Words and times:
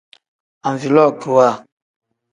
Anvilookiwa. 0.67 1.47